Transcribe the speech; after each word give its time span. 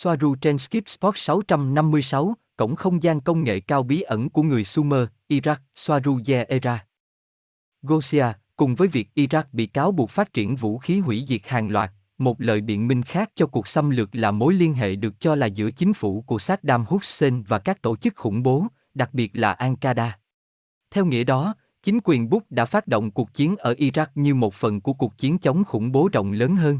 Soaru 0.00 0.34
trên 0.34 0.58
Skip 0.58 0.88
Spot 0.88 1.18
656, 1.18 2.34
cổng 2.56 2.76
không 2.76 3.02
gian 3.02 3.20
công 3.20 3.44
nghệ 3.44 3.60
cao 3.60 3.82
bí 3.82 4.00
ẩn 4.00 4.30
của 4.30 4.42
người 4.42 4.64
Sumer, 4.64 5.08
Iraq, 5.28 5.56
Soaru 5.74 6.20
Era. 6.48 6.86
Gosia, 7.82 8.26
cùng 8.56 8.74
với 8.74 8.88
việc 8.88 9.08
Iraq 9.14 9.42
bị 9.52 9.66
cáo 9.66 9.92
buộc 9.92 10.10
phát 10.10 10.32
triển 10.32 10.56
vũ 10.56 10.78
khí 10.78 11.00
hủy 11.00 11.24
diệt 11.28 11.40
hàng 11.44 11.70
loạt, 11.70 11.92
một 12.18 12.40
lời 12.40 12.60
biện 12.60 12.88
minh 12.88 13.02
khác 13.02 13.30
cho 13.34 13.46
cuộc 13.46 13.68
xâm 13.68 13.90
lược 13.90 14.08
là 14.12 14.30
mối 14.30 14.54
liên 14.54 14.74
hệ 14.74 14.96
được 14.96 15.20
cho 15.20 15.34
là 15.34 15.46
giữa 15.46 15.70
chính 15.70 15.92
phủ 15.92 16.24
của 16.26 16.38
Saddam 16.38 16.84
Hussein 16.88 17.42
và 17.42 17.58
các 17.58 17.82
tổ 17.82 17.96
chức 17.96 18.16
khủng 18.16 18.42
bố, 18.42 18.66
đặc 18.94 19.14
biệt 19.14 19.30
là 19.34 19.54
Al-Qaeda. 19.54 20.10
Theo 20.90 21.04
nghĩa 21.04 21.24
đó, 21.24 21.54
chính 21.82 21.98
quyền 22.04 22.30
Bush 22.30 22.50
đã 22.50 22.64
phát 22.64 22.86
động 22.86 23.10
cuộc 23.10 23.34
chiến 23.34 23.56
ở 23.56 23.72
Iraq 23.72 24.06
như 24.14 24.34
một 24.34 24.54
phần 24.54 24.80
của 24.80 24.92
cuộc 24.92 25.18
chiến 25.18 25.38
chống 25.38 25.64
khủng 25.64 25.92
bố 25.92 26.08
rộng 26.12 26.32
lớn 26.32 26.56
hơn. 26.56 26.78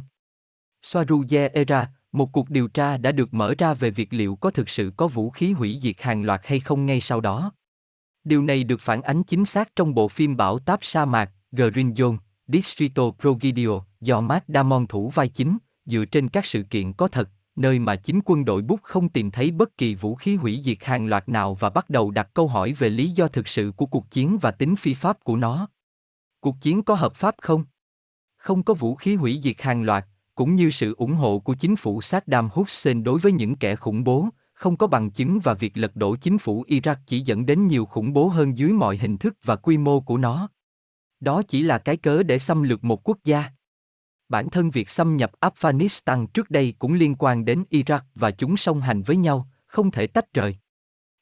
Soaru 0.82 1.24
Era, 1.52 1.90
một 2.18 2.32
cuộc 2.32 2.50
điều 2.50 2.68
tra 2.68 2.96
đã 2.96 3.12
được 3.12 3.34
mở 3.34 3.54
ra 3.58 3.74
về 3.74 3.90
việc 3.90 4.12
liệu 4.12 4.36
có 4.36 4.50
thực 4.50 4.68
sự 4.68 4.92
có 4.96 5.08
vũ 5.08 5.30
khí 5.30 5.52
hủy 5.52 5.78
diệt 5.82 6.02
hàng 6.02 6.24
loạt 6.24 6.40
hay 6.44 6.60
không 6.60 6.86
ngay 6.86 7.00
sau 7.00 7.20
đó. 7.20 7.52
Điều 8.24 8.42
này 8.42 8.64
được 8.64 8.80
phản 8.80 9.02
ánh 9.02 9.22
chính 9.22 9.44
xác 9.44 9.76
trong 9.76 9.94
bộ 9.94 10.08
phim 10.08 10.36
Bảo 10.36 10.58
táp 10.58 10.84
sa 10.84 11.04
mạc, 11.04 11.30
Green 11.52 11.92
Zone, 11.92 12.16
Distrito 12.46 13.02
Progidio, 13.20 13.84
do 14.00 14.20
Matt 14.20 14.44
Damon 14.48 14.86
thủ 14.86 15.10
vai 15.10 15.28
chính, 15.28 15.58
dựa 15.84 16.04
trên 16.04 16.28
các 16.28 16.46
sự 16.46 16.62
kiện 16.62 16.92
có 16.92 17.08
thật, 17.08 17.28
nơi 17.56 17.78
mà 17.78 17.96
chính 17.96 18.20
quân 18.24 18.44
đội 18.44 18.62
Bút 18.62 18.80
không 18.82 19.08
tìm 19.08 19.30
thấy 19.30 19.50
bất 19.50 19.76
kỳ 19.76 19.94
vũ 19.94 20.14
khí 20.14 20.36
hủy 20.36 20.60
diệt 20.64 20.84
hàng 20.84 21.06
loạt 21.06 21.28
nào 21.28 21.54
và 21.54 21.70
bắt 21.70 21.90
đầu 21.90 22.10
đặt 22.10 22.30
câu 22.34 22.48
hỏi 22.48 22.72
về 22.72 22.88
lý 22.88 23.10
do 23.10 23.28
thực 23.28 23.48
sự 23.48 23.72
của 23.76 23.86
cuộc 23.86 24.10
chiến 24.10 24.38
và 24.38 24.50
tính 24.50 24.76
phi 24.76 24.94
pháp 24.94 25.24
của 25.24 25.36
nó. 25.36 25.68
Cuộc 26.40 26.56
chiến 26.60 26.82
có 26.82 26.94
hợp 26.94 27.14
pháp 27.14 27.34
không? 27.42 27.64
Không 28.36 28.62
có 28.62 28.74
vũ 28.74 28.94
khí 28.94 29.14
hủy 29.14 29.40
diệt 29.42 29.62
hàng 29.62 29.82
loạt, 29.82 30.06
cũng 30.38 30.56
như 30.56 30.70
sự 30.70 30.94
ủng 30.94 31.14
hộ 31.14 31.38
của 31.38 31.54
chính 31.54 31.76
phủ 31.76 32.00
Saddam 32.00 32.48
Hussein 32.52 33.04
đối 33.04 33.18
với 33.18 33.32
những 33.32 33.56
kẻ 33.56 33.76
khủng 33.76 34.04
bố, 34.04 34.28
không 34.52 34.76
có 34.76 34.86
bằng 34.86 35.10
chứng 35.10 35.40
và 35.40 35.54
việc 35.54 35.76
lật 35.76 35.96
đổ 35.96 36.16
chính 36.16 36.38
phủ 36.38 36.64
Iraq 36.68 36.96
chỉ 37.06 37.20
dẫn 37.20 37.46
đến 37.46 37.66
nhiều 37.66 37.86
khủng 37.86 38.12
bố 38.12 38.28
hơn 38.28 38.58
dưới 38.58 38.72
mọi 38.72 38.96
hình 38.96 39.16
thức 39.16 39.36
và 39.44 39.56
quy 39.56 39.78
mô 39.78 40.00
của 40.00 40.16
nó. 40.16 40.48
Đó 41.20 41.42
chỉ 41.42 41.62
là 41.62 41.78
cái 41.78 41.96
cớ 41.96 42.22
để 42.22 42.38
xâm 42.38 42.62
lược 42.62 42.84
một 42.84 43.08
quốc 43.08 43.18
gia. 43.24 43.44
Bản 44.28 44.50
thân 44.50 44.70
việc 44.70 44.90
xâm 44.90 45.16
nhập 45.16 45.32
Afghanistan 45.40 46.26
trước 46.26 46.50
đây 46.50 46.74
cũng 46.78 46.94
liên 46.94 47.14
quan 47.18 47.44
đến 47.44 47.64
Iraq 47.70 48.00
và 48.14 48.30
chúng 48.30 48.56
song 48.56 48.80
hành 48.80 49.02
với 49.02 49.16
nhau, 49.16 49.48
không 49.66 49.90
thể 49.90 50.06
tách 50.06 50.34
rời. 50.34 50.56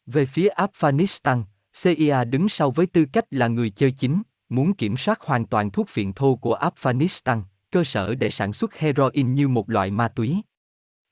Về 0.06 0.26
phía 0.26 0.48
Afghanistan, 0.48 1.42
CIA 1.82 2.24
đứng 2.24 2.48
sau 2.48 2.70
với 2.70 2.86
tư 2.86 3.04
cách 3.12 3.24
là 3.30 3.48
người 3.48 3.70
chơi 3.70 3.90
chính, 3.90 4.22
muốn 4.48 4.74
kiểm 4.74 4.96
soát 4.96 5.20
hoàn 5.20 5.46
toàn 5.46 5.70
thuốc 5.70 5.88
phiện 5.88 6.12
thô 6.12 6.36
của 6.36 6.58
Afghanistan, 6.58 7.42
cơ 7.76 7.84
sở 7.84 8.14
để 8.14 8.30
sản 8.30 8.52
xuất 8.52 8.74
heroin 8.74 9.34
như 9.34 9.48
một 9.48 9.70
loại 9.70 9.90
ma 9.90 10.08
túy. 10.08 10.42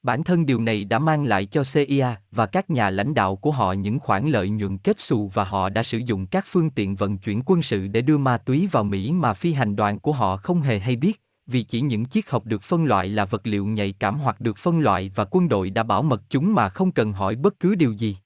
Bản 0.03 0.25
thân 0.25 0.47
điều 0.47 0.61
này 0.61 0.85
đã 0.85 0.99
mang 0.99 1.25
lại 1.25 1.47
cho 1.47 1.63
CIA 1.65 2.17
và 2.31 2.47
các 2.47 2.71
nhà 2.71 2.91
lãnh 2.91 3.15
đạo 3.15 3.37
của 3.37 3.51
họ 3.51 3.73
những 3.73 3.99
khoản 3.99 4.29
lợi 4.29 4.49
nhuận 4.49 4.79
kết 4.79 5.01
xù 5.01 5.31
và 5.35 5.45
họ 5.45 5.69
đã 5.69 5.83
sử 5.83 5.99
dụng 5.99 6.27
các 6.27 6.45
phương 6.49 6.71
tiện 6.71 6.97
vận 6.97 7.19
chuyển 7.19 7.43
quân 7.47 7.63
sự 7.63 7.87
để 7.87 8.01
đưa 8.01 8.19
ma 8.19 8.39
túy 8.39 8.69
vào 8.73 8.85
Mỹ 8.85 9.13
mà 9.13 9.35
phi 9.35 9.53
hành 9.53 9.77
đoàn 9.77 9.99
của 9.99 10.13
họ 10.13 10.37
không 10.37 10.61
hề 10.61 10.79
hay 10.79 10.97
biết, 10.97 11.23
vì 11.47 11.63
chỉ 11.63 11.81
những 11.81 12.05
chiếc 12.05 12.31
hộp 12.31 12.47
được 12.47 12.63
phân 12.63 12.85
loại 12.85 13.09
là 13.09 13.25
vật 13.25 13.47
liệu 13.47 13.67
nhạy 13.67 13.93
cảm 13.93 14.19
hoặc 14.19 14.41
được 14.41 14.59
phân 14.59 14.81
loại 14.81 15.11
và 15.15 15.25
quân 15.25 15.49
đội 15.49 15.71
đã 15.71 15.83
bảo 15.83 16.03
mật 16.03 16.23
chúng 16.29 16.55
mà 16.55 16.69
không 16.69 16.93
cần 16.93 17.13
hỏi 17.13 17.37
bất 17.37 17.61
cứ 17.61 17.75
điều 17.75 17.93
gì. 17.93 18.17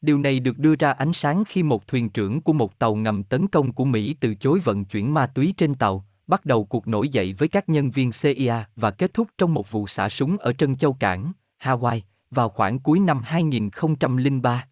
Điều 0.00 0.18
này 0.18 0.40
được 0.40 0.58
đưa 0.58 0.74
ra 0.76 0.92
ánh 0.92 1.12
sáng 1.12 1.44
khi 1.48 1.62
một 1.62 1.86
thuyền 1.86 2.10
trưởng 2.10 2.40
của 2.40 2.52
một 2.52 2.78
tàu 2.78 2.94
ngầm 2.94 3.22
tấn 3.22 3.48
công 3.48 3.72
của 3.72 3.84
Mỹ 3.84 4.16
từ 4.20 4.34
chối 4.34 4.60
vận 4.60 4.84
chuyển 4.84 5.14
ma 5.14 5.26
túy 5.26 5.54
trên 5.56 5.74
tàu, 5.74 6.04
bắt 6.26 6.44
đầu 6.44 6.64
cuộc 6.64 6.88
nổi 6.88 7.08
dậy 7.08 7.32
với 7.38 7.48
các 7.48 7.68
nhân 7.68 7.90
viên 7.90 8.10
CIA 8.22 8.64
và 8.76 8.90
kết 8.90 9.14
thúc 9.14 9.28
trong 9.38 9.54
một 9.54 9.70
vụ 9.70 9.86
xả 9.86 10.08
súng 10.08 10.38
ở 10.38 10.52
Trân 10.52 10.76
Châu 10.76 10.92
Cảng, 10.92 11.32
Hawaii, 11.62 12.00
vào 12.30 12.48
khoảng 12.48 12.78
cuối 12.78 13.00
năm 13.00 13.20
2003. 13.24 14.66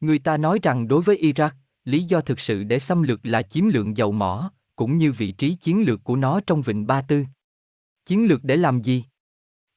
Người 0.00 0.18
ta 0.18 0.36
nói 0.36 0.58
rằng 0.62 0.88
đối 0.88 1.02
với 1.02 1.18
Iraq, 1.22 1.50
lý 1.84 2.02
do 2.02 2.20
thực 2.20 2.40
sự 2.40 2.64
để 2.64 2.78
xâm 2.78 3.02
lược 3.02 3.20
là 3.22 3.42
chiếm 3.42 3.68
lượng 3.68 3.96
dầu 3.96 4.12
mỏ, 4.12 4.50
cũng 4.76 4.98
như 4.98 5.12
vị 5.12 5.32
trí 5.32 5.54
chiến 5.54 5.82
lược 5.82 6.04
của 6.04 6.16
nó 6.16 6.40
trong 6.46 6.62
Vịnh 6.62 6.86
Ba 6.86 7.02
Tư. 7.02 7.24
Chiến 8.06 8.26
lược 8.26 8.44
để 8.44 8.56
làm 8.56 8.82
gì? 8.82 9.04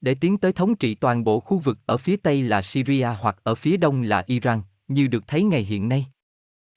Để 0.00 0.14
tiến 0.14 0.38
tới 0.38 0.52
thống 0.52 0.76
trị 0.76 0.94
toàn 0.94 1.24
bộ 1.24 1.40
khu 1.40 1.58
vực 1.58 1.78
ở 1.86 1.96
phía 1.96 2.16
Tây 2.16 2.42
là 2.42 2.62
Syria 2.62 3.08
hoặc 3.20 3.36
ở 3.42 3.54
phía 3.54 3.76
Đông 3.76 4.02
là 4.02 4.24
Iran, 4.26 4.62
như 4.88 5.06
được 5.06 5.26
thấy 5.26 5.42
ngày 5.42 5.64
hiện 5.64 5.88
nay. 5.88 6.06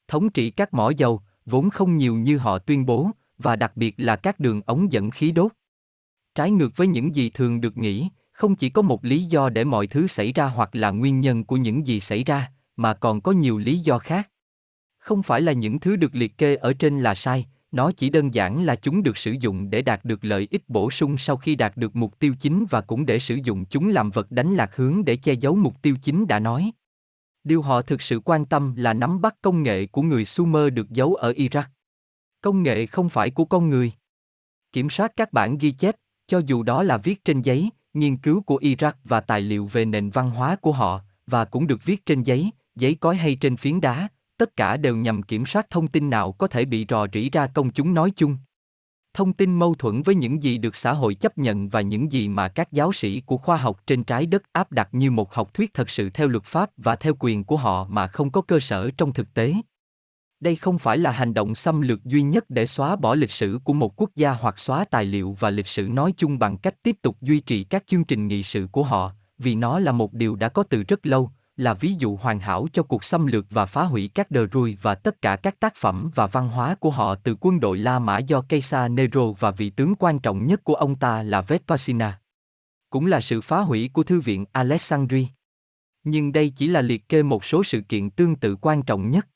Thống 0.07 0.29
trị 0.29 0.49
các 0.49 0.73
mỏ 0.73 0.89
dầu, 0.89 1.21
vốn 1.45 1.69
không 1.69 1.97
nhiều 1.97 2.15
như 2.15 2.37
họ 2.37 2.59
tuyên 2.59 2.85
bố, 2.85 3.11
và 3.37 3.55
đặc 3.55 3.71
biệt 3.75 3.93
là 3.97 4.15
các 4.15 4.39
đường 4.39 4.61
ống 4.65 4.91
dẫn 4.91 5.11
khí 5.11 5.31
đốt. 5.31 5.51
Trái 6.35 6.51
ngược 6.51 6.69
với 6.75 6.87
những 6.87 7.15
gì 7.15 7.29
thường 7.29 7.61
được 7.61 7.77
nghĩ, 7.77 8.09
không 8.31 8.55
chỉ 8.55 8.69
có 8.69 8.81
một 8.81 9.05
lý 9.05 9.23
do 9.23 9.49
để 9.49 9.63
mọi 9.63 9.87
thứ 9.87 10.07
xảy 10.07 10.33
ra 10.33 10.45
hoặc 10.45 10.75
là 10.75 10.91
nguyên 10.91 11.21
nhân 11.21 11.43
của 11.43 11.57
những 11.57 11.87
gì 11.87 11.99
xảy 11.99 12.23
ra, 12.23 12.51
mà 12.75 12.93
còn 12.93 13.21
có 13.21 13.31
nhiều 13.31 13.57
lý 13.57 13.79
do 13.79 13.99
khác. 13.99 14.29
Không 14.97 15.23
phải 15.23 15.41
là 15.41 15.51
những 15.51 15.79
thứ 15.79 15.95
được 15.95 16.15
liệt 16.15 16.37
kê 16.37 16.55
ở 16.55 16.73
trên 16.73 16.99
là 16.99 17.15
sai, 17.15 17.45
nó 17.71 17.91
chỉ 17.91 18.09
đơn 18.09 18.33
giản 18.33 18.63
là 18.63 18.75
chúng 18.75 19.03
được 19.03 19.17
sử 19.17 19.31
dụng 19.31 19.69
để 19.69 19.81
đạt 19.81 20.05
được 20.05 20.25
lợi 20.25 20.47
ích 20.51 20.69
bổ 20.69 20.91
sung 20.91 21.17
sau 21.17 21.37
khi 21.37 21.55
đạt 21.55 21.77
được 21.77 21.95
mục 21.95 22.19
tiêu 22.19 22.35
chính 22.39 22.65
và 22.69 22.81
cũng 22.81 23.05
để 23.05 23.19
sử 23.19 23.35
dụng 23.43 23.65
chúng 23.65 23.89
làm 23.89 24.11
vật 24.11 24.31
đánh 24.31 24.55
lạc 24.55 24.75
hướng 24.75 25.05
để 25.05 25.15
che 25.15 25.33
giấu 25.33 25.55
mục 25.55 25.81
tiêu 25.81 25.95
chính 26.01 26.27
đã 26.27 26.39
nói. 26.39 26.71
Điều 27.43 27.61
họ 27.61 27.81
thực 27.81 28.01
sự 28.01 28.19
quan 28.19 28.45
tâm 28.45 28.75
là 28.75 28.93
nắm 28.93 29.21
bắt 29.21 29.35
công 29.41 29.63
nghệ 29.63 29.85
của 29.85 30.01
người 30.01 30.25
Sumer 30.25 30.73
được 30.73 30.89
giấu 30.89 31.15
ở 31.15 31.31
Iraq. 31.31 31.63
Công 32.41 32.63
nghệ 32.63 32.85
không 32.85 33.09
phải 33.09 33.29
của 33.29 33.45
con 33.45 33.69
người. 33.69 33.91
Kiểm 34.71 34.89
soát 34.89 35.11
các 35.15 35.33
bản 35.33 35.57
ghi 35.57 35.71
chép, 35.71 35.95
cho 36.27 36.41
dù 36.45 36.63
đó 36.63 36.83
là 36.83 36.97
viết 36.97 37.25
trên 37.25 37.41
giấy, 37.41 37.69
nghiên 37.93 38.17
cứu 38.17 38.41
của 38.41 38.59
Iraq 38.59 38.91
và 39.03 39.19
tài 39.19 39.41
liệu 39.41 39.65
về 39.65 39.85
nền 39.85 40.09
văn 40.09 40.29
hóa 40.29 40.55
của 40.55 40.71
họ, 40.71 41.01
và 41.27 41.45
cũng 41.45 41.67
được 41.67 41.85
viết 41.85 42.05
trên 42.05 42.23
giấy, 42.23 42.51
giấy 42.75 42.95
cói 42.95 43.15
hay 43.15 43.35
trên 43.35 43.57
phiến 43.57 43.81
đá, 43.81 44.07
tất 44.37 44.55
cả 44.55 44.77
đều 44.77 44.95
nhằm 44.95 45.23
kiểm 45.23 45.45
soát 45.45 45.69
thông 45.69 45.87
tin 45.87 46.09
nào 46.09 46.31
có 46.31 46.47
thể 46.47 46.65
bị 46.65 46.85
rò 46.89 47.07
rỉ 47.13 47.29
ra 47.29 47.47
công 47.47 47.71
chúng 47.71 47.93
nói 47.93 48.11
chung. 48.15 48.37
Thông 49.13 49.33
tin 49.33 49.59
mâu 49.59 49.75
thuẫn 49.75 50.01
với 50.01 50.15
những 50.15 50.43
gì 50.43 50.57
được 50.57 50.75
xã 50.75 50.93
hội 50.93 51.15
chấp 51.15 51.37
nhận 51.37 51.69
và 51.69 51.81
những 51.81 52.11
gì 52.11 52.27
mà 52.27 52.47
các 52.47 52.71
giáo 52.71 52.93
sĩ 52.93 53.21
của 53.25 53.37
khoa 53.37 53.57
học 53.57 53.81
trên 53.87 54.03
trái 54.03 54.25
đất 54.25 54.43
áp 54.51 54.71
đặt 54.71 54.89
như 54.91 55.11
một 55.11 55.33
học 55.33 55.53
thuyết 55.53 55.73
thật 55.73 55.89
sự 55.89 56.09
theo 56.09 56.27
luật 56.27 56.43
pháp 56.43 56.69
và 56.77 56.95
theo 56.95 57.13
quyền 57.19 57.43
của 57.43 57.57
họ 57.57 57.87
mà 57.89 58.07
không 58.07 58.31
có 58.31 58.41
cơ 58.41 58.59
sở 58.59 58.89
trong 58.97 59.13
thực 59.13 59.33
tế. 59.33 59.53
Đây 60.39 60.55
không 60.55 60.77
phải 60.77 60.97
là 60.97 61.11
hành 61.11 61.33
động 61.33 61.55
xâm 61.55 61.81
lược 61.81 62.03
duy 62.03 62.21
nhất 62.21 62.45
để 62.49 62.67
xóa 62.67 62.95
bỏ 62.95 63.15
lịch 63.15 63.31
sử 63.31 63.59
của 63.63 63.73
một 63.73 64.01
quốc 64.01 64.09
gia 64.15 64.31
hoặc 64.31 64.59
xóa 64.59 64.85
tài 64.85 65.05
liệu 65.05 65.37
và 65.39 65.49
lịch 65.49 65.67
sử 65.67 65.87
nói 65.87 66.13
chung 66.17 66.39
bằng 66.39 66.57
cách 66.57 66.75
tiếp 66.83 66.95
tục 67.01 67.17
duy 67.21 67.39
trì 67.39 67.63
các 67.63 67.83
chương 67.87 68.03
trình 68.03 68.27
nghị 68.27 68.43
sự 68.43 68.67
của 68.71 68.83
họ, 68.83 69.11
vì 69.37 69.55
nó 69.55 69.79
là 69.79 69.91
một 69.91 70.13
điều 70.13 70.35
đã 70.35 70.49
có 70.49 70.63
từ 70.63 70.83
rất 70.83 71.05
lâu, 71.05 71.31
là 71.55 71.73
ví 71.73 71.93
dụ 71.93 72.15
hoàn 72.15 72.39
hảo 72.39 72.67
cho 72.73 72.83
cuộc 72.83 73.03
xâm 73.03 73.27
lược 73.27 73.45
và 73.49 73.65
phá 73.65 73.83
hủy 73.83 74.09
các 74.13 74.31
đờ 74.31 74.45
ruồi 74.45 74.77
và 74.81 74.95
tất 74.95 75.21
cả 75.21 75.35
các 75.35 75.59
tác 75.59 75.75
phẩm 75.75 76.11
và 76.15 76.27
văn 76.27 76.49
hóa 76.49 76.75
của 76.75 76.89
họ 76.89 77.15
từ 77.15 77.35
quân 77.39 77.59
đội 77.59 77.77
La 77.77 77.99
Mã 77.99 78.17
do 78.17 78.41
Caesar 78.41 78.91
Nero 78.91 79.31
và 79.31 79.51
vị 79.51 79.69
tướng 79.69 79.95
quan 79.95 80.19
trọng 80.19 80.45
nhất 80.45 80.63
của 80.63 80.75
ông 80.75 80.95
ta 80.95 81.23
là 81.23 81.41
Vespasina. 81.41 82.19
Cũng 82.89 83.05
là 83.05 83.21
sự 83.21 83.41
phá 83.41 83.59
hủy 83.59 83.89
của 83.93 84.03
Thư 84.03 84.19
viện 84.19 84.45
Alexandria. 84.51 85.25
Nhưng 86.03 86.31
đây 86.31 86.49
chỉ 86.55 86.67
là 86.67 86.81
liệt 86.81 87.09
kê 87.09 87.23
một 87.23 87.45
số 87.45 87.63
sự 87.63 87.81
kiện 87.81 88.09
tương 88.09 88.35
tự 88.35 88.55
quan 88.55 88.83
trọng 88.83 89.09
nhất. 89.09 89.27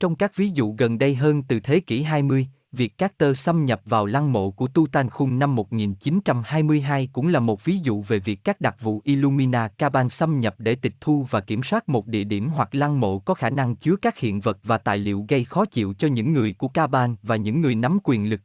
Trong 0.00 0.16
các 0.16 0.36
ví 0.36 0.48
dụ 0.48 0.74
gần 0.78 0.98
đây 0.98 1.14
hơn 1.14 1.42
từ 1.42 1.60
thế 1.60 1.80
kỷ 1.80 2.02
20, 2.02 2.46
việc 2.72 2.98
Carter 2.98 3.38
xâm 3.38 3.64
nhập 3.64 3.80
vào 3.84 4.06
lăng 4.06 4.32
mộ 4.32 4.50
của 4.50 4.66
Tutankhamun 4.66 5.38
năm 5.38 5.54
1922 5.54 7.08
cũng 7.12 7.28
là 7.28 7.40
một 7.40 7.64
ví 7.64 7.78
dụ 7.78 8.02
về 8.02 8.18
việc 8.18 8.44
các 8.44 8.60
đặc 8.60 8.76
vụ 8.80 9.00
Illumina 9.04 9.68
Kaban 9.68 10.08
xâm 10.08 10.40
nhập 10.40 10.54
để 10.58 10.74
tịch 10.74 10.94
thu 11.00 11.26
và 11.30 11.40
kiểm 11.40 11.62
soát 11.62 11.88
một 11.88 12.06
địa 12.06 12.24
điểm 12.24 12.48
hoặc 12.48 12.74
lăng 12.74 13.00
mộ 13.00 13.18
có 13.18 13.34
khả 13.34 13.50
năng 13.50 13.76
chứa 13.76 13.96
các 13.96 14.18
hiện 14.18 14.40
vật 14.40 14.58
và 14.62 14.78
tài 14.78 14.98
liệu 14.98 15.24
gây 15.28 15.44
khó 15.44 15.64
chịu 15.64 15.94
cho 15.98 16.08
những 16.08 16.32
người 16.32 16.54
của 16.58 16.68
Kaban 16.68 17.16
và 17.22 17.36
những 17.36 17.60
người 17.60 17.74
nắm 17.74 17.98
quyền 18.04 18.30
lực. 18.30 18.40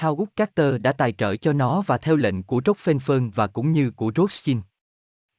Howard 0.00 0.26
Carter 0.36 0.80
đã 0.80 0.92
tài 0.92 1.12
trợ 1.12 1.36
cho 1.36 1.52
nó 1.52 1.82
và 1.86 1.98
theo 1.98 2.16
lệnh 2.16 2.42
của 2.42 2.60
Rockefeller 2.64 3.30
và 3.34 3.46
cũng 3.46 3.72
như 3.72 3.90
của 3.90 4.12
Rothschild. 4.16 4.60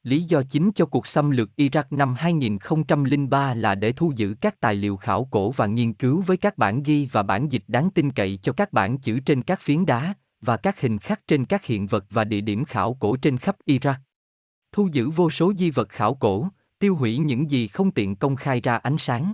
Lý 0.04 0.24
do 0.24 0.44
chính 0.50 0.72
cho 0.72 0.86
cuộc 0.86 1.08
xâm 1.08 1.32
lược 1.32 1.50
Iraq 1.58 1.84
năm 1.90 2.14
2003 2.14 3.54
là 3.54 3.76
để 3.76 3.92
thu 3.92 4.14
giữ 4.16 4.36
các 4.42 4.60
tài 4.60 4.76
liệu 4.76 4.98
khảo 4.98 5.28
cổ 5.32 5.52
và 5.52 5.66
nghiên 5.66 5.94
cứu 5.94 6.22
với 6.22 6.38
các 6.38 6.58
bản 6.58 6.84
ghi 6.84 7.10
và 7.12 7.24
bản 7.24 7.52
dịch 7.52 7.64
đáng 7.68 7.90
tin 7.90 8.12
cậy 8.12 8.40
cho 8.44 8.54
các 8.54 8.74
bản 8.74 8.98
chữ 8.98 9.20
trên 9.20 9.42
các 9.42 9.62
phiến 9.62 9.86
đá, 9.86 10.14
và 10.42 10.58
các 10.58 10.82
hình 10.82 10.98
khắc 10.98 11.28
trên 11.28 11.46
các 11.46 11.66
hiện 11.66 11.88
vật 11.88 12.06
và 12.10 12.24
địa 12.24 12.42
điểm 12.42 12.66
khảo 12.66 12.94
cổ 12.94 13.16
trên 13.16 13.38
khắp 13.38 13.56
Iraq. 13.66 13.96
Thu 14.72 14.90
giữ 14.92 15.10
vô 15.10 15.30
số 15.30 15.54
di 15.54 15.72
vật 15.72 15.90
khảo 15.90 16.16
cổ, 16.16 16.48
tiêu 16.80 16.96
hủy 16.96 17.18
những 17.18 17.50
gì 17.50 17.68
không 17.68 17.92
tiện 17.92 18.16
công 18.16 18.36
khai 18.36 18.62
ra 18.62 18.78
ánh 18.78 18.98
sáng. 18.98 19.34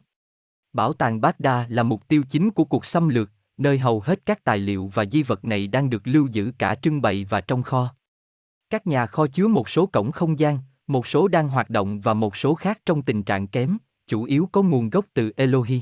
Bảo 0.74 0.94
tàng 0.94 1.22
Baghdad 1.22 1.66
là 1.72 1.84
mục 1.84 2.08
tiêu 2.08 2.24
chính 2.30 2.52
của 2.52 2.66
cuộc 2.66 2.86
xâm 2.86 3.10
lược, 3.10 3.32
nơi 3.58 3.80
hầu 3.80 4.00
hết 4.00 4.26
các 4.26 4.44
tài 4.44 4.58
liệu 4.58 4.92
và 4.94 5.06
di 5.06 5.24
vật 5.24 5.46
này 5.46 5.68
đang 5.68 5.90
được 5.90 6.02
lưu 6.08 6.28
giữ 6.28 6.52
cả 6.58 6.76
trưng 6.76 7.02
bày 7.02 7.26
và 7.30 7.42
trong 7.42 7.64
kho. 7.64 7.96
Các 8.74 8.88
nhà 8.88 9.06
kho 9.06 9.28
chứa 9.28 9.48
một 9.48 9.70
số 9.70 9.86
cổng 9.86 10.12
không 10.12 10.40
gian, 10.40 10.60
một 10.88 11.08
số 11.08 11.28
đang 11.28 11.50
hoạt 11.50 11.70
động 11.70 12.02
và 12.02 12.14
một 12.14 12.38
số 12.38 12.56
khác 12.56 12.80
trong 12.86 13.02
tình 13.02 13.24
trạng 13.24 13.48
kém, 13.48 13.78
chủ 14.08 14.24
yếu 14.24 14.50
có 14.52 14.62
nguồn 14.62 14.90
gốc 14.90 15.06
từ 15.14 15.32
Elohi. 15.36 15.82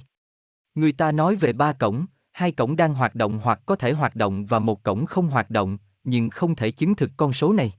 Người 0.76 0.92
ta 0.92 1.12
nói 1.12 1.36
về 1.36 1.54
ba 1.54 1.74
cổng, 1.74 2.06
hai 2.32 2.52
cổng 2.52 2.76
đang 2.76 2.94
hoạt 2.94 3.16
động 3.16 3.40
hoặc 3.44 3.62
có 3.66 3.76
thể 3.76 3.92
hoạt 3.92 4.16
động 4.16 4.46
và 4.46 4.60
một 4.60 4.84
cổng 4.84 5.06
không 5.06 5.28
hoạt 5.28 5.50
động, 5.50 5.78
nhưng 6.04 6.30
không 6.30 6.56
thể 6.56 6.72
chứng 6.72 6.96
thực 6.96 7.12
con 7.18 7.34
số 7.34 7.54
này. 7.54 7.74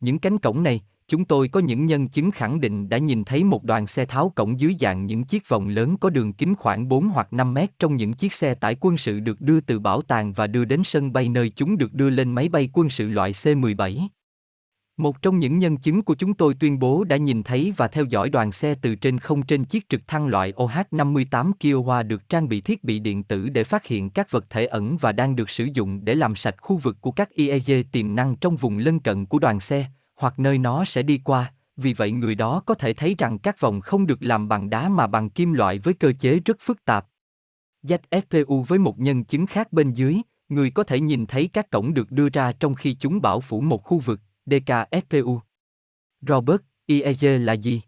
Những 0.00 0.18
cánh 0.18 0.38
cổng 0.38 0.62
này, 0.62 0.80
chúng 1.08 1.24
tôi 1.24 1.48
có 1.48 1.60
những 1.60 1.86
nhân 1.86 2.08
chứng 2.08 2.30
khẳng 2.30 2.60
định 2.60 2.88
đã 2.88 2.98
nhìn 2.98 3.24
thấy 3.24 3.44
một 3.44 3.64
đoàn 3.64 3.86
xe 3.86 4.06
tháo 4.06 4.32
cổng 4.36 4.60
dưới 4.60 4.76
dạng 4.80 5.06
những 5.06 5.24
chiếc 5.24 5.48
vòng 5.48 5.68
lớn 5.68 5.96
có 5.96 6.10
đường 6.10 6.32
kính 6.32 6.54
khoảng 6.54 6.88
4 6.88 7.08
hoặc 7.08 7.32
5 7.32 7.54
mét 7.54 7.78
trong 7.78 7.96
những 7.96 8.12
chiếc 8.12 8.32
xe 8.32 8.54
tải 8.54 8.76
quân 8.80 8.96
sự 8.96 9.20
được 9.20 9.40
đưa 9.40 9.60
từ 9.60 9.78
bảo 9.78 10.02
tàng 10.02 10.32
và 10.32 10.46
đưa 10.46 10.64
đến 10.64 10.84
sân 10.84 11.12
bay 11.12 11.28
nơi 11.28 11.52
chúng 11.56 11.78
được 11.78 11.94
đưa 11.94 12.10
lên 12.10 12.32
máy 12.32 12.48
bay 12.48 12.70
quân 12.72 12.90
sự 12.90 13.08
loại 13.08 13.32
C-17. 13.32 14.08
Một 14.96 15.22
trong 15.22 15.38
những 15.38 15.58
nhân 15.58 15.76
chứng 15.76 16.02
của 16.02 16.14
chúng 16.14 16.34
tôi 16.34 16.54
tuyên 16.54 16.78
bố 16.78 17.04
đã 17.04 17.16
nhìn 17.16 17.42
thấy 17.42 17.74
và 17.76 17.88
theo 17.88 18.04
dõi 18.04 18.30
đoàn 18.30 18.52
xe 18.52 18.74
từ 18.82 18.94
trên 18.94 19.18
không 19.18 19.42
trên 19.42 19.64
chiếc 19.64 19.88
trực 19.88 20.06
thăng 20.06 20.26
loại 20.26 20.52
OH-58 20.52 21.52
Kiowa 21.60 22.06
được 22.06 22.28
trang 22.28 22.48
bị 22.48 22.60
thiết 22.60 22.84
bị 22.84 22.98
điện 22.98 23.22
tử 23.22 23.48
để 23.48 23.64
phát 23.64 23.86
hiện 23.86 24.10
các 24.10 24.30
vật 24.30 24.50
thể 24.50 24.66
ẩn 24.66 24.96
và 24.96 25.12
đang 25.12 25.36
được 25.36 25.50
sử 25.50 25.68
dụng 25.74 26.04
để 26.04 26.14
làm 26.14 26.36
sạch 26.36 26.54
khu 26.58 26.76
vực 26.76 26.96
của 27.00 27.10
các 27.10 27.30
IEG 27.30 27.84
tiềm 27.92 28.14
năng 28.14 28.36
trong 28.36 28.56
vùng 28.56 28.78
lân 28.78 29.00
cận 29.00 29.26
của 29.26 29.38
đoàn 29.38 29.60
xe, 29.60 29.86
hoặc 30.16 30.38
nơi 30.38 30.58
nó 30.58 30.84
sẽ 30.84 31.02
đi 31.02 31.20
qua, 31.24 31.52
vì 31.76 31.92
vậy 31.92 32.12
người 32.12 32.34
đó 32.34 32.62
có 32.66 32.74
thể 32.74 32.92
thấy 32.92 33.14
rằng 33.18 33.38
các 33.38 33.60
vòng 33.60 33.80
không 33.80 34.06
được 34.06 34.22
làm 34.22 34.48
bằng 34.48 34.70
đá 34.70 34.88
mà 34.88 35.06
bằng 35.06 35.30
kim 35.30 35.52
loại 35.52 35.78
với 35.78 35.94
cơ 35.94 36.12
chế 36.12 36.40
rất 36.44 36.56
phức 36.60 36.84
tạp. 36.84 37.06
ZFPU 37.82 38.62
với 38.62 38.78
một 38.78 38.98
nhân 38.98 39.24
chứng 39.24 39.46
khác 39.46 39.72
bên 39.72 39.92
dưới, 39.92 40.16
người 40.48 40.70
có 40.70 40.82
thể 40.82 41.00
nhìn 41.00 41.26
thấy 41.26 41.48
các 41.52 41.70
cổng 41.70 41.94
được 41.94 42.10
đưa 42.10 42.28
ra 42.28 42.52
trong 42.52 42.74
khi 42.74 42.96
chúng 43.00 43.20
bảo 43.20 43.40
phủ 43.40 43.60
một 43.60 43.84
khu 43.84 43.98
vực, 43.98 44.20
DKSPU. 44.46 45.40
Robert, 46.20 46.60
IEG 46.86 47.40
là 47.40 47.52
gì? 47.52 47.82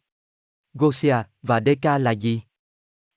Gosia 0.75 1.17
và 1.43 1.61
DK 1.61 1.85
là 1.85 2.11
gì? 2.11 2.43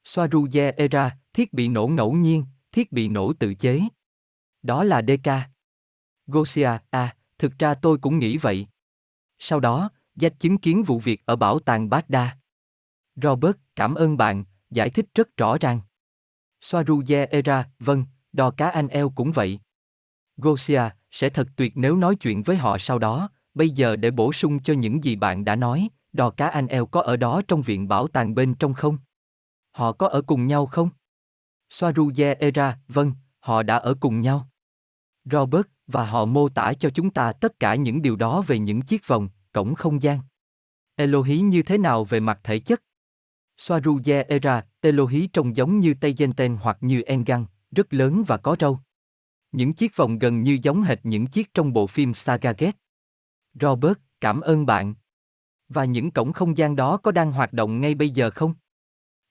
Soaruze 0.04 0.74
Era, 0.78 1.18
thiết 1.34 1.54
bị 1.54 1.68
nổ 1.68 1.88
ngẫu 1.88 2.14
nhiên, 2.14 2.46
thiết 2.72 2.92
bị 2.92 3.08
nổ 3.08 3.34
tự 3.34 3.54
chế. 3.54 3.82
Đó 4.62 4.84
là 4.84 5.02
DK. 5.02 5.32
Gosia, 6.28 6.70
à, 6.90 7.16
thực 7.38 7.60
ra 7.60 7.74
tôi 7.74 7.98
cũng 7.98 8.20
nghĩ 8.20 8.38
vậy. 8.38 8.68
Sau 9.40 9.60
đó, 9.60 9.90
Jack 10.16 10.30
chứng 10.40 10.58
kiến 10.58 10.84
vụ 10.84 11.00
việc 11.00 11.26
ở 11.26 11.36
bảo 11.36 11.60
tàng 11.60 11.90
Baghdad. 11.90 12.30
Robert, 13.16 13.56
cảm 13.76 13.96
ơn 13.96 14.18
bạn, 14.18 14.44
giải 14.70 14.90
thích 14.90 15.06
rất 15.16 15.38
rõ 15.38 15.58
ràng. 15.62 15.82
Soaruze 16.62 17.28
Era, 17.32 17.70
vâng, 17.80 18.06
đò 18.34 18.52
cá 18.52 18.70
anh 18.70 18.88
eo 18.88 19.10
cũng 19.10 19.32
vậy. 19.32 19.60
Gosia, 20.38 20.82
sẽ 21.12 21.30
thật 21.30 21.48
tuyệt 21.56 21.74
nếu 21.76 21.96
nói 21.96 22.16
chuyện 22.16 22.44
với 22.44 22.56
họ 22.56 22.78
sau 22.78 23.00
đó, 23.00 23.30
bây 23.54 23.70
giờ 23.70 23.96
để 23.96 24.12
bổ 24.12 24.34
sung 24.34 24.60
cho 24.60 24.74
những 24.74 25.04
gì 25.04 25.16
bạn 25.16 25.46
đã 25.46 25.56
nói, 25.56 25.90
đò 26.14 26.30
cá 26.30 26.48
anh 26.48 26.68
eo 26.68 26.86
có 26.86 27.02
ở 27.02 27.18
đó 27.18 27.42
trong 27.48 27.62
viện 27.62 27.88
bảo 27.88 28.08
tàng 28.08 28.36
bên 28.36 28.54
trong 28.54 28.74
không? 28.74 28.98
Họ 29.72 29.92
có 29.92 30.08
ở 30.08 30.22
cùng 30.22 30.48
nhau 30.48 30.66
không? 30.66 30.90
Soaruje 31.70 32.36
Era, 32.40 32.78
vâng, 32.88 33.12
họ 33.40 33.64
đã 33.64 33.78
ở 33.78 33.94
cùng 34.00 34.22
nhau. 34.22 34.50
Robert, 35.26 35.66
và 35.88 36.06
họ 36.06 36.26
mô 36.26 36.50
tả 36.50 36.74
cho 36.74 36.90
chúng 36.90 37.10
ta 37.10 37.34
tất 37.34 37.60
cả 37.60 37.76
những 37.76 38.02
điều 38.02 38.16
đó 38.16 38.44
về 38.48 38.60
những 38.60 38.82
chiếc 38.82 39.08
vòng, 39.08 39.30
cổng 39.54 39.76
không 39.76 40.02
gian. 40.02 40.20
Elohi 40.96 41.40
như 41.40 41.64
thế 41.64 41.78
nào 41.78 42.04
về 42.04 42.20
mặt 42.20 42.40
thể 42.44 42.60
chất? 42.60 42.84
Soaruje 43.58 44.24
Era, 44.28 44.66
Elohi 44.82 45.28
trông 45.28 45.56
giống 45.56 45.80
như 45.80 45.94
Tây 46.02 46.16
hoặc 46.62 46.78
như 46.82 47.02
Engang, 47.02 47.46
rất 47.72 47.94
lớn 47.94 48.24
và 48.28 48.38
có 48.38 48.56
râu. 48.60 48.80
Những 49.52 49.74
chiếc 49.74 49.96
vòng 49.96 50.20
gần 50.20 50.44
như 50.44 50.58
giống 50.62 50.82
hệt 50.82 51.00
những 51.04 51.28
chiếc 51.28 51.54
trong 51.54 51.74
bộ 51.74 51.88
phim 51.88 52.14
Saga 52.14 52.54
Get. 52.58 52.76
Robert, 53.54 53.98
cảm 54.22 54.42
ơn 54.42 54.66
bạn. 54.66 54.96
Và 55.70 55.86
những 55.86 56.12
cổng 56.12 56.34
không 56.34 56.58
gian 56.58 56.76
đó 56.76 56.98
có 56.98 57.12
đang 57.12 57.32
hoạt 57.32 57.54
động 57.54 57.82
ngay 57.82 57.96
bây 57.96 58.10
giờ 58.10 58.30
không? 58.30 58.54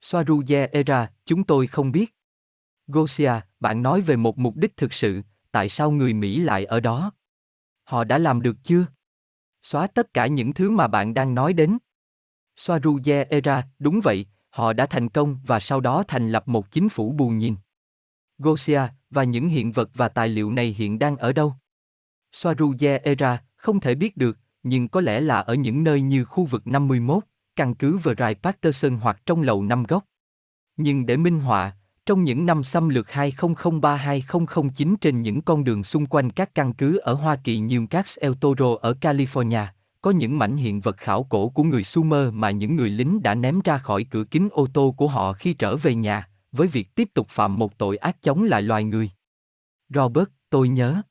Soaruze 0.03 0.69
Era, 0.73 1.11
chúng 1.25 1.44
tôi 1.44 1.67
không 1.67 1.93
biết. 1.93 2.15
Gosia, 2.87 3.32
bạn 3.61 3.82
nói 3.82 4.00
về 4.00 4.17
một 4.17 4.38
mục 4.38 4.56
đích 4.56 4.76
thực 4.76 4.93
sự, 4.93 5.23
tại 5.50 5.69
sao 5.69 5.91
người 5.91 6.15
Mỹ 6.15 6.38
lại 6.38 6.65
ở 6.65 6.81
đó? 6.81 7.12
Họ 7.85 8.05
đã 8.05 8.19
làm 8.19 8.43
được 8.43 8.56
chưa? 8.62 8.87
Xóa 9.62 9.87
tất 9.87 10.15
cả 10.15 10.26
những 10.26 10.55
thứ 10.55 10.70
mà 10.70 10.88
bạn 10.88 11.15
đang 11.15 11.35
nói 11.35 11.53
đến. 11.53 11.79
Soaruze 12.56 13.26
Era, 13.31 13.69
đúng 13.79 14.00
vậy, 14.03 14.26
họ 14.50 14.73
đã 14.73 14.87
thành 14.87 15.09
công 15.09 15.38
và 15.47 15.61
sau 15.61 15.81
đó 15.81 16.03
thành 16.09 16.32
lập 16.32 16.49
một 16.49 16.70
chính 16.70 16.88
phủ 16.88 17.12
bù 17.12 17.29
nhìn. 17.29 17.56
Gosia, 18.38 18.81
và 19.10 19.25
những 19.25 19.49
hiện 19.49 19.72
vật 19.72 19.90
và 19.94 20.08
tài 20.08 20.28
liệu 20.28 20.52
này 20.52 20.75
hiện 20.78 20.99
đang 20.99 21.16
ở 21.16 21.32
đâu? 21.32 21.55
Soaruze 22.32 23.00
Era, 23.02 23.43
không 23.56 23.81
thể 23.81 23.94
biết 23.94 24.16
được, 24.16 24.38
nhưng 24.62 24.88
có 24.88 25.00
lẽ 25.00 25.20
là 25.20 25.40
ở 25.40 25.55
những 25.55 25.84
nơi 25.84 26.00
như 26.00 26.25
khu 26.25 26.44
vực 26.44 26.66
51, 26.66 27.25
căn 27.56 27.75
cứ 27.75 27.99
Vrai 27.99 28.34
Patterson 28.43 28.96
hoặc 28.96 29.20
trong 29.26 29.43
lầu 29.43 29.62
năm 29.62 29.84
góc. 29.84 30.05
Nhưng 30.76 31.06
để 31.06 31.16
minh 31.16 31.40
họa, 31.40 31.72
trong 32.06 32.25
những 32.25 32.46
năm 32.46 32.64
xâm 32.64 32.88
lược 32.88 33.06
2003-2009 33.06 34.96
trên 35.00 35.22
những 35.22 35.43
con 35.43 35.64
đường 35.64 35.84
xung 35.84 36.06
quanh 36.06 36.31
các 36.31 36.55
căn 36.55 36.72
cứ 36.72 36.96
ở 36.96 37.14
Hoa 37.14 37.37
Kỳ 37.37 37.58
như 37.58 37.87
các 37.90 38.06
El 38.16 38.32
Toro 38.40 38.76
ở 38.81 38.94
California, 39.00 39.66
có 40.00 40.10
những 40.10 40.38
mảnh 40.38 40.56
hiện 40.56 40.81
vật 40.81 40.96
khảo 40.96 41.22
cổ 41.25 41.49
của 41.49 41.62
người 41.62 41.84
Sumer 41.84 42.32
mà 42.32 42.50
những 42.50 42.76
người 42.76 42.90
lính 42.90 43.22
đã 43.22 43.34
ném 43.34 43.60
ra 43.60 43.78
khỏi 43.78 44.05
cửa 44.05 44.25
kính 44.25 44.49
ô 44.52 44.66
tô 44.72 44.94
của 44.96 45.08
họ 45.08 45.32
khi 45.32 45.55
trở 45.55 45.76
về 45.76 45.94
nhà, 45.94 46.28
với 46.52 46.68
việc 46.68 46.94
tiếp 46.94 47.08
tục 47.14 47.26
phạm 47.30 47.58
một 47.58 47.78
tội 47.78 47.96
ác 47.96 48.22
chống 48.22 48.42
lại 48.42 48.62
loài 48.62 48.84
người. 48.84 49.10
Robert, 49.88 50.28
tôi 50.50 50.68
nhớ. 50.68 51.02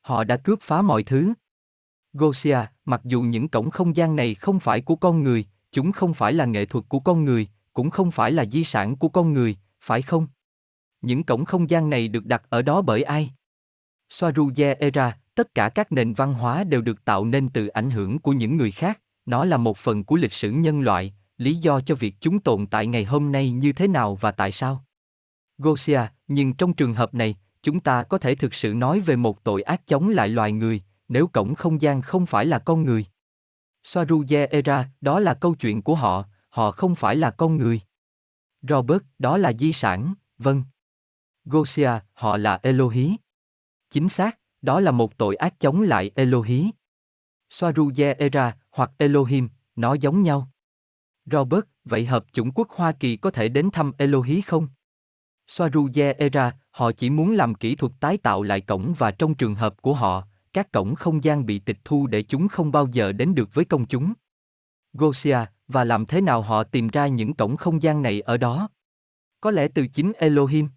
Họ 0.00 0.24
đã 0.24 0.36
cướp 0.36 0.58
phá 0.62 0.82
mọi 0.82 1.02
thứ. 1.02 1.32
Gosia, 2.12 2.58
mặc 2.84 3.00
dù 3.04 3.22
những 3.22 3.48
cổng 3.48 3.70
không 3.70 3.96
gian 3.96 4.16
này 4.16 4.34
không 4.34 4.60
phải 4.60 4.80
của 4.80 4.96
con 4.96 5.22
người, 5.22 5.44
chúng 5.72 5.92
không 5.92 6.14
phải 6.14 6.32
là 6.32 6.44
nghệ 6.44 6.66
thuật 6.66 6.84
của 6.88 7.00
con 7.00 7.24
người, 7.24 7.48
cũng 7.72 7.90
không 7.90 8.10
phải 8.10 8.32
là 8.32 8.44
di 8.44 8.64
sản 8.64 8.96
của 8.96 9.08
con 9.08 9.32
người, 9.32 9.56
phải 9.80 10.02
không? 10.02 10.26
Những 11.00 11.24
cổng 11.24 11.44
không 11.44 11.70
gian 11.70 11.90
này 11.90 12.08
được 12.08 12.26
đặt 12.26 12.42
ở 12.48 12.62
đó 12.62 12.82
bởi 12.82 13.02
ai? 13.02 13.30
Soaruje 14.10 14.76
Era, 14.78 15.18
tất 15.34 15.54
cả 15.54 15.68
các 15.68 15.92
nền 15.92 16.14
văn 16.14 16.34
hóa 16.34 16.64
đều 16.64 16.80
được 16.80 17.04
tạo 17.04 17.24
nên 17.24 17.48
từ 17.48 17.66
ảnh 17.66 17.90
hưởng 17.90 18.18
của 18.18 18.32
những 18.32 18.56
người 18.56 18.70
khác, 18.70 19.00
nó 19.26 19.44
là 19.44 19.56
một 19.56 19.78
phần 19.78 20.04
của 20.04 20.16
lịch 20.16 20.32
sử 20.32 20.50
nhân 20.50 20.80
loại, 20.80 21.14
lý 21.44 21.56
do 21.56 21.80
cho 21.80 21.94
việc 21.94 22.14
chúng 22.20 22.40
tồn 22.40 22.66
tại 22.66 22.86
ngày 22.86 23.04
hôm 23.04 23.32
nay 23.32 23.50
như 23.50 23.72
thế 23.72 23.88
nào 23.88 24.14
và 24.14 24.30
tại 24.32 24.52
sao. 24.52 24.84
Gosia, 25.58 26.00
nhưng 26.28 26.54
trong 26.54 26.74
trường 26.74 26.94
hợp 26.94 27.14
này, 27.14 27.36
chúng 27.62 27.80
ta 27.80 28.02
có 28.02 28.18
thể 28.18 28.34
thực 28.34 28.54
sự 28.54 28.74
nói 28.74 29.00
về 29.00 29.16
một 29.16 29.44
tội 29.44 29.62
ác 29.62 29.86
chống 29.86 30.08
lại 30.08 30.28
loài 30.28 30.52
người, 30.52 30.82
nếu 31.08 31.26
cổng 31.26 31.54
không 31.54 31.82
gian 31.82 32.02
không 32.02 32.26
phải 32.26 32.46
là 32.46 32.58
con 32.58 32.82
người. 32.82 33.06
Saruje 33.84 34.48
Era, 34.50 34.88
đó 35.00 35.20
là 35.20 35.34
câu 35.34 35.54
chuyện 35.54 35.82
của 35.82 35.94
họ, 35.94 36.24
họ 36.48 36.70
không 36.70 36.94
phải 36.94 37.16
là 37.16 37.30
con 37.30 37.56
người. 37.56 37.80
Robert, 38.62 39.02
đó 39.18 39.36
là 39.36 39.52
di 39.52 39.72
sản, 39.72 40.14
vâng. 40.38 40.62
Gosia, 41.44 41.90
họ 42.12 42.36
là 42.36 42.60
Elohi. 42.62 43.16
Chính 43.90 44.08
xác, 44.08 44.38
đó 44.62 44.80
là 44.80 44.90
một 44.90 45.18
tội 45.18 45.36
ác 45.36 45.60
chống 45.60 45.82
lại 45.82 46.10
Elohi. 46.14 46.70
Saruje 47.50 48.14
Era, 48.18 48.56
hoặc 48.70 48.90
Elohim, 48.98 49.48
nó 49.76 49.94
giống 49.94 50.22
nhau. 50.22 50.48
Robert, 51.32 51.64
vậy 51.84 52.06
hợp 52.06 52.24
chủng 52.32 52.50
quốc 52.54 52.70
Hoa 52.70 52.92
Kỳ 52.92 53.16
có 53.16 53.30
thể 53.30 53.48
đến 53.48 53.70
thăm 53.72 53.92
Elohi 53.98 54.40
không? 54.40 54.68
Soaruze 55.48 56.14
Era, 56.18 56.56
họ 56.70 56.92
chỉ 56.92 57.10
muốn 57.10 57.32
làm 57.32 57.54
kỹ 57.54 57.74
thuật 57.74 57.92
tái 58.00 58.18
tạo 58.18 58.42
lại 58.42 58.60
cổng 58.60 58.94
và 58.98 59.10
trong 59.10 59.34
trường 59.34 59.54
hợp 59.54 59.82
của 59.82 59.94
họ, 59.94 60.26
các 60.52 60.72
cổng 60.72 60.94
không 60.94 61.24
gian 61.24 61.46
bị 61.46 61.58
tịch 61.58 61.78
thu 61.84 62.06
để 62.06 62.22
chúng 62.22 62.48
không 62.48 62.72
bao 62.72 62.88
giờ 62.92 63.12
đến 63.12 63.34
được 63.34 63.54
với 63.54 63.64
công 63.64 63.86
chúng. 63.86 64.12
Gosia, 64.92 65.38
và 65.68 65.84
làm 65.84 66.06
thế 66.06 66.20
nào 66.20 66.42
họ 66.42 66.64
tìm 66.64 66.88
ra 66.88 67.06
những 67.06 67.34
cổng 67.34 67.56
không 67.56 67.82
gian 67.82 68.02
này 68.02 68.20
ở 68.20 68.36
đó? 68.36 68.68
Có 69.40 69.50
lẽ 69.50 69.68
từ 69.68 69.86
chính 69.86 70.12
Elohim. 70.18 70.68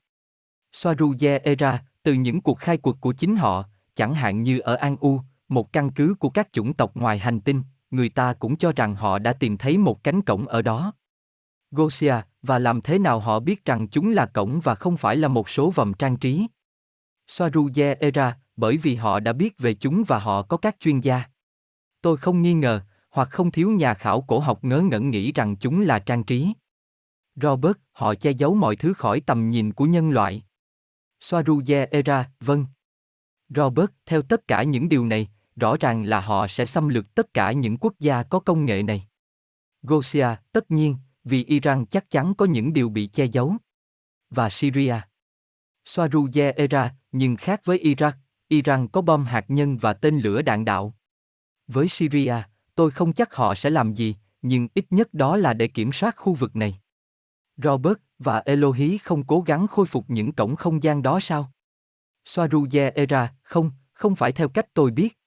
Soaruze 0.74 1.40
Era, 1.44 1.84
từ 2.04 2.14
những 2.14 2.42
cuộc 2.42 2.60
khai 2.60 2.78
cuộc 2.78 3.02
của 3.02 3.14
chính 3.14 3.36
họ, 3.36 3.64
chẳng 3.96 4.14
hạn 4.14 4.44
như 4.44 4.60
ở 4.60 4.76
An 4.76 4.98
U, 5.00 5.22
một 5.48 5.74
căn 5.74 5.92
cứ 5.92 6.16
của 6.20 6.30
các 6.30 6.54
chủng 6.54 6.74
tộc 6.74 6.96
ngoài 6.96 7.20
hành 7.20 7.42
tinh, 7.42 7.64
người 7.92 8.10
ta 8.10 8.34
cũng 8.34 8.58
cho 8.58 8.72
rằng 8.72 8.96
họ 8.96 9.20
đã 9.20 9.34
tìm 9.34 9.58
thấy 9.58 9.78
một 9.78 10.04
cánh 10.04 10.22
cổng 10.22 10.48
ở 10.48 10.62
đó. 10.62 10.94
Gosia, 11.72 12.16
và 12.42 12.60
làm 12.60 12.82
thế 12.82 13.00
nào 13.00 13.20
họ 13.20 13.40
biết 13.40 13.66
rằng 13.66 13.88
chúng 13.88 14.12
là 14.12 14.26
cổng 14.26 14.60
và 14.64 14.76
không 14.76 14.98
phải 14.98 15.16
là 15.16 15.28
một 15.28 15.50
số 15.50 15.72
vòng 15.72 15.94
trang 15.94 16.18
trí? 16.18 16.48
Soaruje 17.28 17.96
Era, 18.00 18.38
bởi 18.56 18.78
vì 18.78 18.96
họ 18.96 19.20
đã 19.20 19.34
biết 19.34 19.58
về 19.58 19.74
chúng 19.74 20.04
và 20.08 20.20
họ 20.20 20.42
có 20.42 20.58
các 20.58 20.76
chuyên 20.80 21.00
gia. 21.00 21.24
Tôi 22.02 22.18
không 22.18 22.42
nghi 22.42 22.54
ngờ, 22.54 22.82
hoặc 23.10 23.30
không 23.32 23.52
thiếu 23.52 23.70
nhà 23.70 23.94
khảo 23.94 24.22
cổ 24.22 24.40
học 24.40 24.64
ngớ 24.64 24.82
ngẩn 24.82 25.10
nghĩ 25.10 25.32
rằng 25.32 25.56
chúng 25.56 25.82
là 25.82 26.00
trang 26.00 26.24
trí. 26.24 26.54
Robert, 27.36 27.78
họ 27.92 28.16
che 28.16 28.32
giấu 28.32 28.56
mọi 28.56 28.76
thứ 28.76 28.94
khỏi 28.94 29.20
tầm 29.20 29.50
nhìn 29.50 29.74
của 29.74 29.86
nhân 29.86 30.10
loại. 30.10 30.44
Soaruje 31.22 31.88
Era, 31.92 32.30
vâng. 32.40 32.66
Robert, 33.50 33.90
theo 34.06 34.22
tất 34.22 34.48
cả 34.48 34.64
những 34.64 34.90
điều 34.90 35.06
này, 35.06 35.30
rõ 35.58 35.78
ràng 35.80 36.04
là 36.04 36.20
họ 36.20 36.48
sẽ 36.48 36.66
xâm 36.66 36.90
lược 36.90 37.16
tất 37.16 37.34
cả 37.34 37.52
những 37.52 37.78
quốc 37.78 37.94
gia 38.00 38.24
có 38.24 38.40
công 38.40 38.66
nghệ 38.66 38.84
này. 38.84 39.08
Gosia, 39.82 40.28
tất 40.52 40.72
nhiên, 40.72 40.96
vì 41.24 41.44
Iran 41.44 41.86
chắc 41.86 42.10
chắn 42.10 42.34
có 42.36 42.46
những 42.46 42.74
điều 42.74 42.90
bị 42.90 43.08
che 43.08 43.26
giấu. 43.26 43.56
Và 44.30 44.50
Syria. 44.50 44.96
Soaruze 45.86 46.54
Era, 46.56 46.96
nhưng 47.12 47.36
khác 47.36 47.62
với 47.66 47.80
Iraq, 47.80 48.12
Iran 48.48 48.88
có 48.88 49.02
bom 49.02 49.26
hạt 49.26 49.46
nhân 49.48 49.78
và 49.78 49.94
tên 49.94 50.20
lửa 50.20 50.42
đạn 50.42 50.66
đạo. 50.66 50.96
Với 51.68 51.90
Syria, 51.90 52.36
tôi 52.76 52.92
không 52.92 53.14
chắc 53.14 53.36
họ 53.36 53.56
sẽ 53.56 53.70
làm 53.70 53.94
gì, 53.94 54.16
nhưng 54.42 54.68
ít 54.74 54.86
nhất 54.90 55.14
đó 55.14 55.38
là 55.38 55.54
để 55.54 55.68
kiểm 55.68 55.92
soát 55.92 56.16
khu 56.18 56.34
vực 56.34 56.56
này. 56.56 56.80
Robert 57.58 57.98
và 58.20 58.40
Elohi 58.46 58.98
không 58.98 59.24
cố 59.28 59.42
gắng 59.42 59.68
khôi 59.68 59.86
phục 59.86 60.06
những 60.08 60.34
cổng 60.34 60.56
không 60.56 60.84
gian 60.84 61.02
đó 61.02 61.20
sao? 61.22 61.52
Soaruze 62.26 62.92
Era, 62.96 63.34
không, 63.44 63.72
không 63.94 64.16
phải 64.16 64.32
theo 64.32 64.50
cách 64.50 64.74
tôi 64.74 64.92
biết. 64.92 65.18